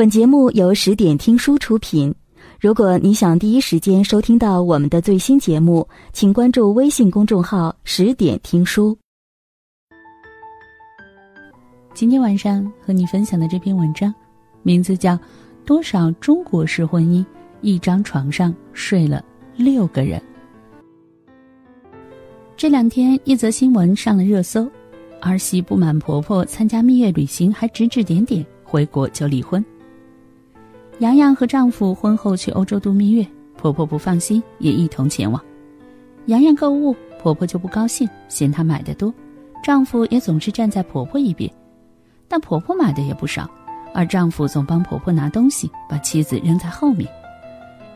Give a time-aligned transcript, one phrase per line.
[0.00, 2.14] 本节目由十点听书出品。
[2.58, 8.96] 如果你想第一时间收听到我们的最新节目，请关注微信公众号“十点听书”。
[11.92, 14.10] 今天晚上和你分享的这篇文章，
[14.62, 15.12] 名字叫
[15.66, 17.22] 《多少中国式婚姻
[17.60, 19.22] 一张床上睡了
[19.54, 20.18] 六个人》。
[22.56, 24.66] 这两天，一则新闻上了热搜：
[25.20, 29.62] 儿媳不满婆婆参加蜜月旅行，还指指点点，回国就离婚。
[31.00, 35.42] 洋洋和丈夫婚后去欧洲度蜜月，婆婆不放心，也一同前往。
[36.26, 39.10] 洋洋购物，婆婆就不高兴，嫌她买的多；
[39.64, 41.50] 丈夫也总是站在婆婆一边。
[42.28, 43.48] 但婆婆买的也不少，
[43.94, 47.10] 而丈夫总帮婆婆拿东西，把妻子扔在后面。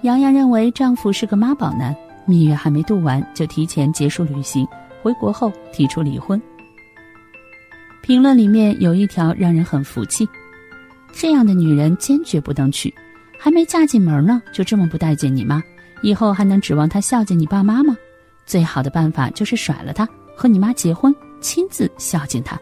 [0.00, 1.94] 洋洋认为丈夫是个妈宝男，
[2.24, 4.66] 蜜月还没度完就提前结束旅行，
[5.02, 6.40] 回国后提出离婚。
[8.02, 10.26] 评论里面有一条让人很服气。
[11.16, 12.92] 这样的女人坚决不能娶，
[13.38, 15.62] 还没嫁进门呢，就这么不待见你妈，
[16.02, 17.96] 以后还能指望她孝敬你爸妈吗？
[18.44, 20.06] 最好的办法就是甩了她，
[20.36, 22.60] 和你妈结婚，亲自孝敬她。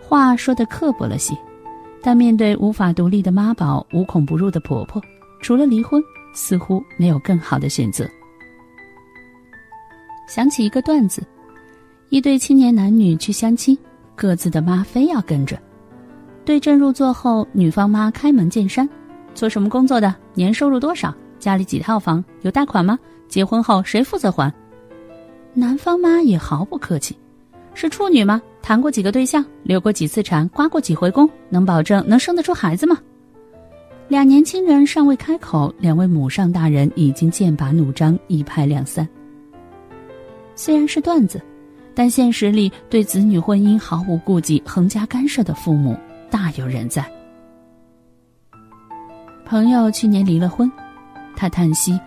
[0.00, 1.36] 话说的刻薄了些，
[2.02, 5.02] 但面对无法独立的妈宝、无孔不入的婆婆，
[5.40, 6.00] 除了离婚，
[6.34, 8.06] 似乎没有更好的选择。
[10.28, 11.26] 想起一个段子，
[12.10, 13.76] 一对青年男女去相亲，
[14.14, 15.58] 各自的妈非要跟着。
[16.48, 18.88] 对证入座后，女方妈开门见山
[19.36, 20.14] ：“做什么工作的？
[20.32, 21.14] 年收入多少？
[21.38, 22.24] 家里几套房？
[22.40, 22.98] 有贷款吗？
[23.28, 24.50] 结婚后谁负责还？”
[25.52, 27.14] 男方妈也毫不客气
[27.74, 28.40] ：“是处女吗？
[28.62, 29.44] 谈过几个对象？
[29.62, 30.48] 流过几次产？
[30.48, 31.28] 刮过几回宫？
[31.50, 32.96] 能保证能生得出孩子吗？”
[34.08, 39.06] 俩年轻人尚未开口，两位母上大人已经剑拔弩张，一拍两散。
[40.54, 41.38] 虽然是段子，
[41.94, 45.94] 但现实里对子女婚姻毫无顾忌、横加干涉的父母。
[46.30, 47.04] 大有人在。
[49.44, 50.70] 朋友去年离了婚，
[51.34, 51.98] 他叹息：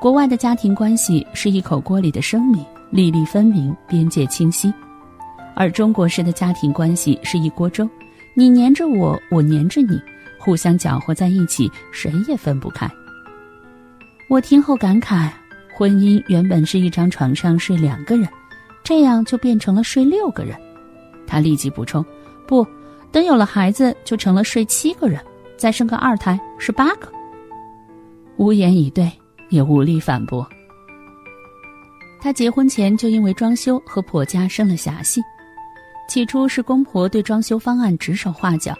[0.00, 4.72] 国外的家庭关系是一口锅里的生米，粒粒分明，边界清晰；
[5.54, 7.88] 而中国式的家庭关系是一锅粥，
[8.34, 10.00] 你黏着我，我黏着你，
[10.38, 12.90] 互相搅和在一起，谁也分不开。
[14.28, 15.28] 我听后感慨：
[15.74, 18.26] 婚姻原本是一张床上睡两个人，
[18.82, 20.56] 这样就变成了睡六个人。
[21.26, 22.02] 他立即补充：
[22.46, 22.66] 不。
[23.12, 25.20] 等有了孩子，就成了睡七个人，
[25.56, 27.10] 再生个二胎是八个。
[28.36, 29.10] 无言以对，
[29.48, 30.46] 也无力反驳。
[32.20, 35.22] 她结婚前就因为装修和婆家生了遐隙，
[36.08, 38.74] 起初是公婆对装修方案指手画脚，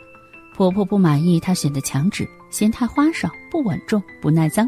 [0.55, 4.67] 婆婆不满意她选的墙纸，嫌太花哨、不稳重、不耐脏；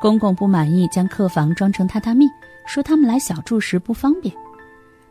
[0.00, 2.26] 公公不满意将客房装成榻榻米，
[2.66, 4.34] 说他们来小住时不方便。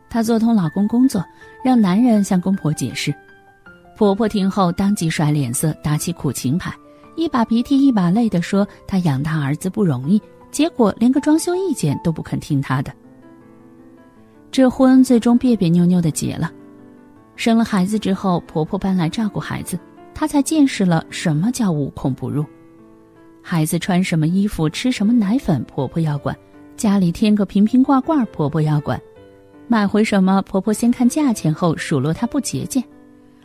[0.10, 1.26] 她做通老公工作，
[1.64, 3.12] 让男人向公婆解释。
[3.96, 6.74] 婆婆听后当即甩脸色，打起苦情牌，
[7.16, 10.20] 一把鼻涕一把泪地说：“她养大儿子不容易，
[10.50, 12.92] 结果连个装修意见都不肯听她的。”
[14.52, 16.52] 这婚最终别别扭扭的结了。
[17.36, 19.80] 生了孩子之后，婆婆搬来照顾孩子，
[20.14, 22.44] 她才见识了什么叫无孔不入。
[23.42, 26.36] 孩子穿什么衣服、吃什么奶粉，婆婆要管；
[26.76, 29.00] 家里添个瓶瓶罐罐，婆婆要管；
[29.68, 32.84] 买回什么，婆婆先看价钱后数落她不节俭。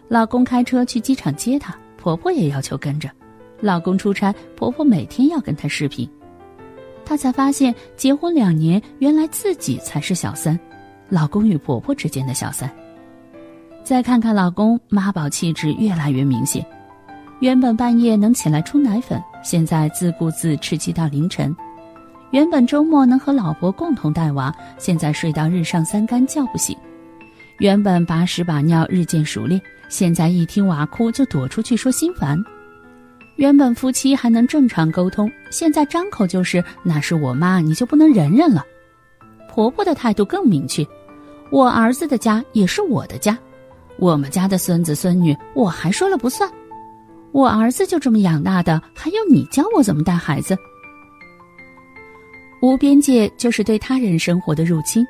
[0.08, 3.08] 老公开车去机场接她，婆婆也要求跟着；
[3.60, 6.08] 老公出差，婆婆每天要跟他视频。
[7.04, 10.58] 她才发现，结婚两年，原来自己才是小三，
[11.08, 12.70] 老公与婆婆之间的小三。
[13.82, 16.64] 再看看老公，妈宝气质越来越明显。
[17.40, 21.54] 原本半夜能起来冲奶粉，现在自顾自吃鸡到凌晨；
[22.30, 26.76] 原本周末能和老婆共同带娃，现在睡到日上三竿叫不醒；
[27.58, 29.60] 原本把屎把尿日渐熟练。
[29.88, 32.42] 现在一听娃哭就躲出去说心烦，
[33.36, 38.64] 原本夫妻还能正常沟通，现在张口就是那是我妈，你就不能忍忍了？
[39.48, 40.84] 婆婆的态度更明确，
[41.50, 43.38] 我儿子的家也是我的家，
[43.96, 46.50] 我们家的孙子孙女我还说了不算，
[47.30, 50.58] 我儿子就这么养大的，还用你教我怎么带孩子？
[52.60, 55.06] 无边界就是对他人生活的入侵。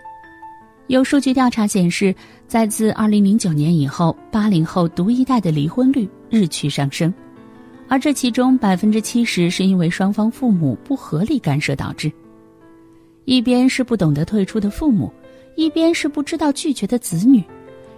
[0.89, 2.15] 有数据调查显示，
[2.47, 7.13] 在自2009年以后，八零后独一代的离婚率日趋上升，
[7.89, 12.11] 而这其中百分之七十是因为双方父母不合理干涉导致。
[13.25, 15.13] 一边是不懂得退出的父母，
[15.57, 17.43] 一边是不知道拒绝的子女，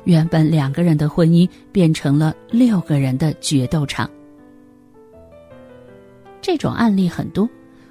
[0.04, 4.08] 原本两个人的婚姻变成了六个人的决斗场。
[6.40, 7.46] 这种案例很多，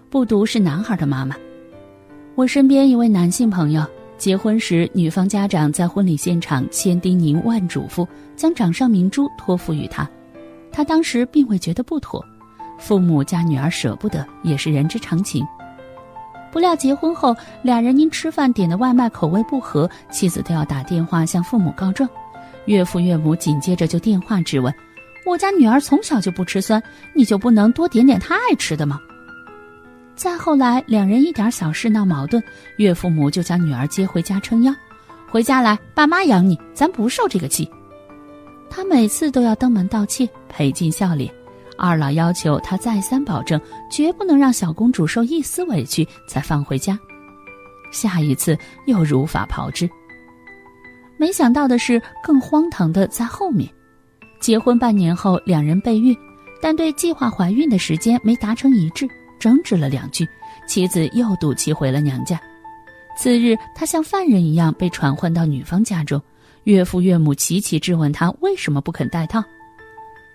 [0.09, 1.35] 不独是男孩的妈妈，
[2.33, 3.85] 我身边一位男性朋友。
[4.17, 10.09] 结婚时，女方家长在婚礼现场千叮咛万嘱咐，将掌上明珠托付于他，
[10.71, 12.23] 他当时并未觉得不妥，
[12.79, 15.45] 父母家女儿舍不得也是人之常情。
[16.51, 22.09] 不料结婚后，俩人因吃饭点的外卖口味不合，妻子都要打电话向父母告状。
[22.65, 24.73] 岳父岳母紧接着就电话质问
[25.27, 26.81] ：“我家女儿从小就不吃酸，
[27.13, 28.99] 你就不能多点点她爱吃的吗？”
[30.17, 32.41] 再后来，两人一点小事闹矛盾，
[32.77, 34.75] 岳父母就将女儿接回家撑腰
[35.29, 37.69] ：“回家来，爸妈养你，咱不受这个气。”
[38.67, 41.31] 他每次都要登门道歉，赔尽笑脸。
[41.77, 43.61] 二老要求他再三保证，
[43.91, 46.97] 绝不能让小公主受一丝委屈，才放回家。
[47.91, 49.87] 下一次又如法炮制。
[51.15, 53.69] 没想到的是，更荒唐的在后面。
[54.39, 56.17] 结婚半年后，两人备孕，
[56.59, 59.07] 但对计划怀孕的时间没达成一致，
[59.39, 60.27] 争执了两句，
[60.67, 62.39] 妻子又赌气回了娘家。
[63.17, 66.21] 次日，他像犯人一样被传唤到女方家中，
[66.65, 69.43] 岳父岳母齐齐质问他为什么不肯戴套。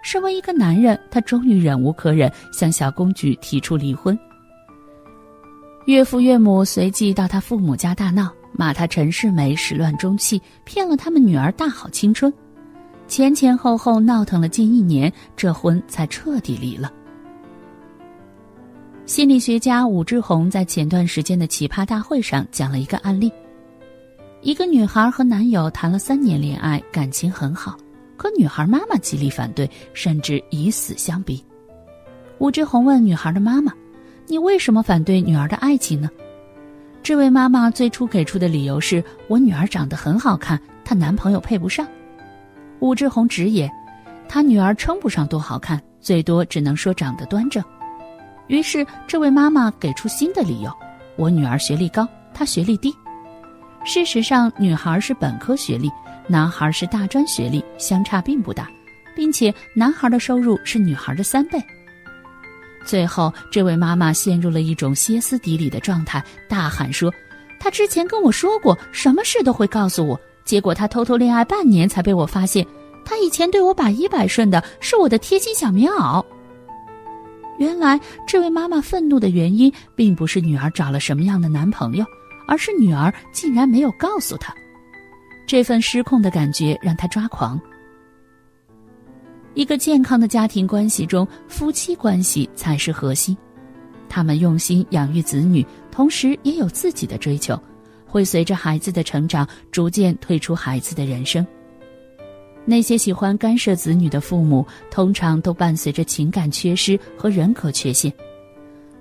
[0.02, 4.18] 身为一个男人，他终于忍无可忍，向小公举提出离婚。
[5.86, 12.32] 岳父岳母随即到他父母家大闹，骂他陈世美始乱终弃，骗了他们女儿大好青春。
[13.06, 16.90] 前前后后闹腾了近一年，这婚才彻底离了。
[19.04, 23.32] 心理学家武志红在前段时间的奇葩大会上讲了一个案例：
[24.42, 27.76] 一个女孩和男友谈了三年恋爱，感情很好。
[28.16, 31.44] 可女孩妈妈极力反对，甚至以死相逼。
[32.38, 33.72] 武志红问女孩的妈妈
[34.28, 36.08] ：“你为什么反对女儿的爱情呢？”
[37.02, 41.84] 这位妈妈最初给出的理由是：“我女儿长得很好看，她男朋友配不上。”
[42.78, 43.68] 武志红直言
[44.28, 47.62] ：“她女儿称不上多好看，最多只能说长得端正。”
[48.52, 50.70] 于是，这位妈妈给出新的理由
[51.16, 52.94] ：“我女儿学历高，她学历低。”
[53.82, 55.90] 事实上，女孩是本科学历。
[56.28, 58.68] 男孩是大专学历，相差并不大，
[59.16, 61.58] 并且男孩的收入是女孩的三倍。
[62.84, 67.10] 最后，这位妈妈陷入了一种歇斯底里的状态，大喊说
[67.58, 72.66] ：“她之前跟我说过，什么事都会告诉我，结果她偷偷恋爱半年才被我发现。
[73.02, 76.22] 她以前对我百依百顺的，是我的贴心小棉袄。”
[77.58, 82.04] 原来，这位妈妈愤怒的原因，并不是女儿找了什么样的男朋友，
[82.46, 84.54] 而是女儿竟然没有告诉她。
[85.46, 87.60] 这份失控的感觉让他抓狂。
[89.54, 93.36] 一个健康的家庭关系中，夫妻关系才是核心。
[94.08, 97.60] 他们用心养育子女，同时也有自己的追求，
[98.06, 101.46] 会随着孩子的成长逐渐退出孩子的人生。
[102.64, 108.12] 那些喜欢干涉子女的父母，通常都伴随着情感缺失和人格缺陷，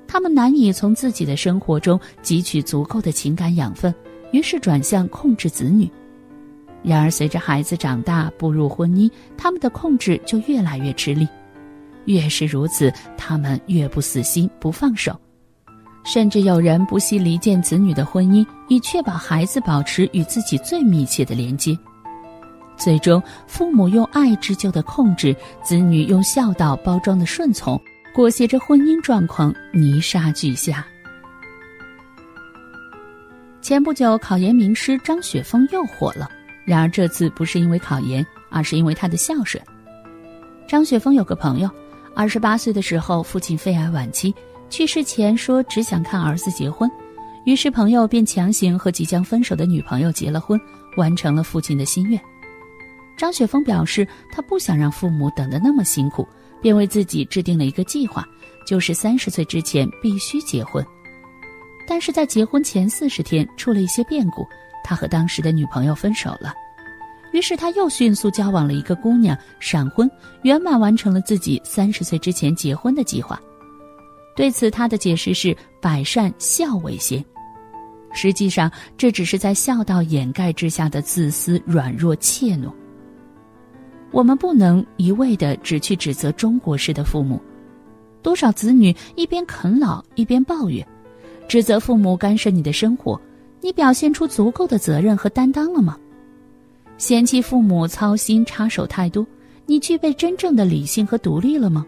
[0.08, 3.94] 他们难以从自己的生活中汲取足够的情感养分，
[4.32, 5.90] 于是转向控制子女。
[6.84, 11.28] 然而，随着孩子长大，步入婚姻，他们的控制就越来越吃力。
[12.06, 15.16] 越是如此，他们越不死心、不放手，
[16.04, 21.78] 甚至有人不惜离间子女的婚姻，以确保孩子保持与自己最密切的连接。
[22.84, 27.80] 最终，父母用爱织就的控制，子女用孝道包装的顺从，
[28.12, 30.84] 裹挟着婚姻状况泥沙俱下。
[33.62, 36.28] 前不久，考研名师张雪峰又火了。
[36.66, 39.64] 然而这次不是因为考研，而是因为他的孝顺。
[40.68, 41.70] 张雪峰有个朋友，
[42.16, 44.34] 二十八岁的时候父亲肺癌晚期，
[44.72, 46.90] 去世前说只想看儿子结婚，
[47.46, 50.60] 于是朋友便强行和即将分手的女朋友结了婚，
[50.98, 52.20] 完成了父亲的心愿。
[53.18, 56.28] 张雪峰表示，他不想让父母等得那么辛苦，
[56.62, 58.26] 便为自己制定了一个计划，
[58.66, 60.86] 就是三十岁之前必须结婚。
[61.88, 64.46] 但是在结婚前四十天出了一些变故。
[64.84, 66.52] 他和当时的女朋友分手了，
[67.34, 70.10] 于是他又迅速交往了一个姑娘，闪婚，
[70.42, 73.40] 圆满完成了自己三十岁之前结婚的计划。
[74.36, 77.24] 对此，他的解释是“百善孝为先”，
[78.12, 82.74] 实际上这只是在孝道掩盖之下的自私、软弱、怯懦。
[84.12, 87.42] 我们不能一味的只去指责中国式的父母，
[88.22, 90.86] 多少子女一边啃老一边抱怨，
[91.48, 93.20] 指责父母干涉你的生活。
[93.62, 95.98] 你表现出足够的责任和担当了吗？
[96.98, 99.26] 嫌弃父母操心插手太多，
[99.66, 101.86] 你具备真正的理性和独立了吗？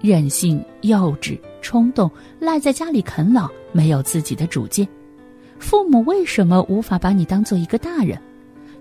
[0.00, 4.86] 任性、幼稚、冲动，赖在家里啃老，没有自己的主见。
[5.58, 8.16] 父母为什么无法把你当做一个大人？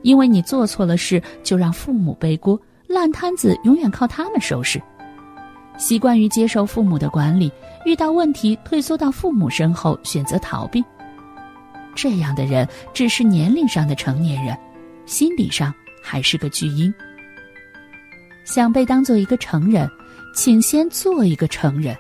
[0.02, 4.82] 因为你做错了事就让父母背锅，烂摊子永远靠他们收拾。
[5.78, 7.52] 习惯于接受父母的管理，
[7.86, 10.84] 遇到问题退缩到父母身后，选择逃避。
[11.96, 14.58] 这样的人只是年龄上的成年人，
[15.06, 16.94] 心理上还是个巨婴。
[18.44, 19.90] 想被当做一个成人，
[20.34, 21.96] 请先做一个成人。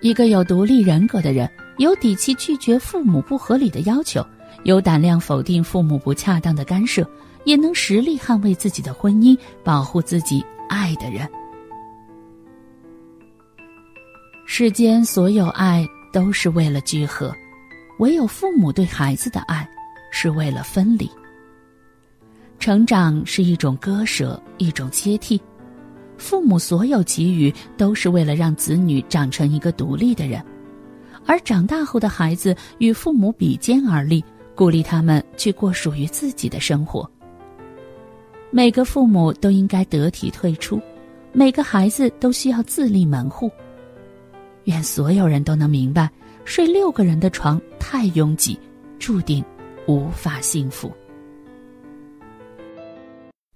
[0.00, 4.24] 一个有独立人格的人，有底气拒绝父母不合理的要求，
[4.66, 7.08] 有胆量否定父母不恰当的干涉，
[7.44, 11.24] 也能实力捍卫自己的婚姻，保护自己爱的人。
[14.44, 17.32] 世间所有爱都是为了聚合，
[18.00, 19.68] 唯有父母对孩子的爱，
[20.10, 21.08] 是为了分离。
[22.58, 25.40] 成长是一种割舍，一种接替。
[26.18, 30.44] 父母所有给予，都是为了让子女长成一个独立的人，
[31.24, 34.24] 而长大后的孩子与父母比肩而立，
[34.56, 37.08] 鼓励他们去过属于自己的生活。
[38.50, 40.80] 每个父母都应该得体退出，
[41.32, 43.50] 每个孩子都需要自立门户。
[44.64, 46.10] 愿所有人都能明白，
[46.44, 48.58] 睡六个人的床太拥挤，
[48.98, 49.44] 注定
[49.86, 50.90] 无法幸福。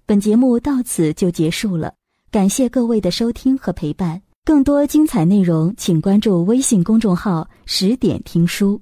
[0.05, 1.93] 本节目到此就结束了，
[2.29, 4.21] 感谢各位的收听和陪伴。
[4.43, 8.81] 更多精彩内容，请关注微信公众号“十点听书”，